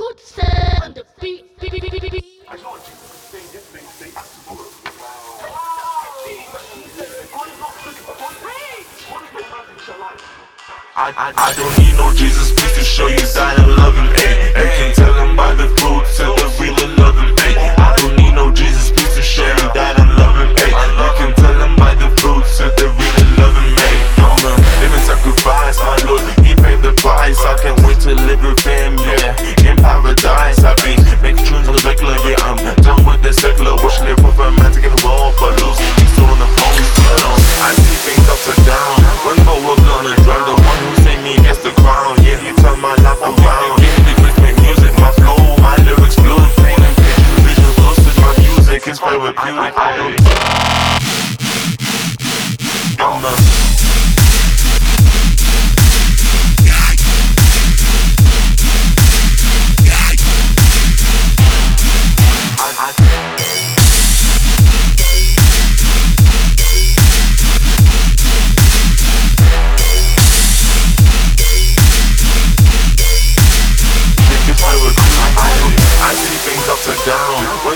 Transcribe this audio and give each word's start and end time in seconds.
could 0.00 0.18
stand 0.18 0.82
on 0.82 0.94
the 0.94 1.04
beat. 1.20 1.60
beat, 1.60 1.72
beat, 1.72 1.82
beat, 1.82 2.00
beat, 2.00 2.12
beat. 2.12 2.24
I, 10.96 11.12
I, 11.16 11.32
I 11.36 11.52
don't 11.54 11.78
need 11.78 11.96
no 11.98 12.14
Jesus 12.14 12.49
inspired 49.50 49.74
with 49.74 49.79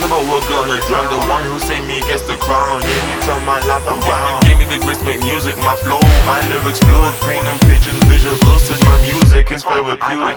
about 0.03 0.27
we're 0.27 0.41
gonna 0.49 0.81
drown, 0.89 1.07
the 1.07 1.19
one 1.31 1.45
who 1.45 1.59
say 1.61 1.79
me 1.87 2.01
gets 2.09 2.23
the 2.23 2.37
crown. 2.37 2.83
Yeah, 2.83 3.15
you 3.15 3.23
turn 3.23 3.45
my 3.45 3.61
life 3.67 3.87
around. 3.87 4.43
Give 4.43 4.59
me 4.59 4.65
the 4.65 4.79
grits, 4.83 5.05
make 5.05 5.21
music, 5.21 5.57
my 5.59 5.77
flow, 5.77 6.01
my 6.27 6.41
lyrics 6.49 6.81
flow. 6.81 7.13
Paint 7.23 7.47
and 7.47 7.61
visions, 7.69 8.41
close 8.41 8.67
to 8.69 8.75
my 8.85 8.99
music, 9.03 9.51
inspired 9.51 9.85
with 9.85 10.01
beauty. 10.01 10.35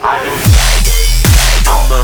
I'm 1.65 1.91
a 1.91 2.03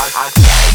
I, 0.00 0.30
I, 0.34 0.67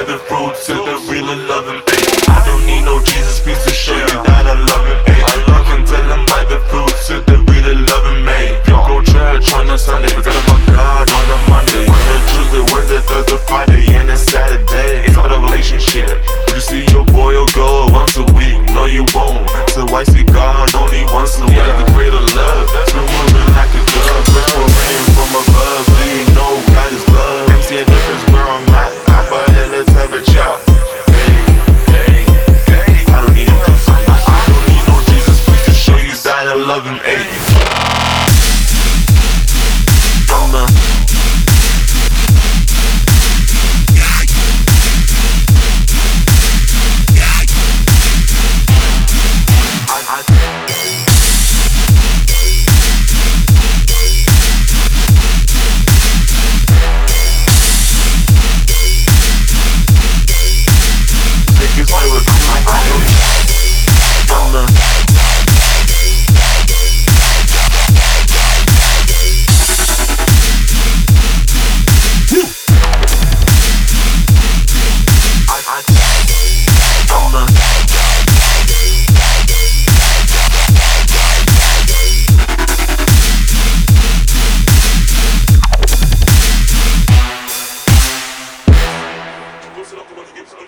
by 0.00 0.06
the 0.06 0.18
fruits 0.18 0.64
if 0.70 0.80
they 0.80 1.12
really 1.12 1.36
love 1.44 1.68
him. 1.68 1.82
Hey, 1.84 2.08
I 2.32 2.40
don't 2.48 2.64
need 2.64 2.84
no 2.88 3.04
Jesus 3.04 3.40
Christ 3.44 3.68
to 3.68 3.72
show 3.74 3.92
you 3.92 4.16
that 4.24 4.48
I 4.48 4.56
love 4.56 4.84
him. 4.88 4.96
Hey, 5.04 5.20
I 5.20 5.36
love 5.52 5.66
him. 5.68 5.84
Tell 5.84 6.06
them 6.08 6.24
by 6.24 6.40
the 6.48 6.56
fruits 6.72 7.10
if 7.12 7.20
they 7.28 7.36
really 7.36 7.76
love 7.84 8.04
him. 8.08 8.24
Hey, 8.24 8.56
you 8.64 8.80
go 8.88 9.04
church 9.04 9.52
on 9.52 9.68
a 9.68 9.76
Sunday, 9.76 10.08
forget 10.08 10.32
about 10.32 10.62
God 10.72 11.04
on 11.04 11.26
a 11.28 11.38
Monday. 11.52 11.84
Monday, 11.84 12.18
Tuesday, 12.32 12.64
Wednesday, 12.72 13.02
Thursday, 13.04 13.40
Friday, 13.44 13.84
and 13.92 14.08
it's 14.08 14.24
Saturday. 14.24 15.04
It's 15.04 15.16
not 15.20 15.36
a 15.36 15.36
relationship. 15.36 16.08
You 16.48 16.60
see 16.64 16.88
your 16.96 17.04
boy 17.12 17.36
will 17.36 17.52
go 17.52 17.92
once 17.92 18.16
a 18.16 18.24
week. 18.32 18.56
No, 18.72 18.88
you 18.88 19.04
won't. 19.12 19.44
So 19.68 19.84
I 19.92 20.04
see 20.08 20.24
God 20.24 20.72
only 20.80 21.04
once 21.12 21.36
a 21.36 21.44
week. 21.44 21.59
Gibson, 89.90 90.58